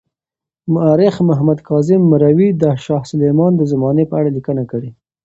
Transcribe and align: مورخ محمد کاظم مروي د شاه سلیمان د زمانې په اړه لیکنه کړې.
مورخ 0.73 1.15
محمد 1.29 1.59
کاظم 1.69 2.01
مروي 2.11 2.49
د 2.61 2.63
شاه 2.85 3.03
سلیمان 3.11 3.51
د 3.57 3.61
زمانې 3.71 4.03
په 4.07 4.15
اړه 4.19 4.29
لیکنه 4.37 4.63
کړې. 4.71 4.89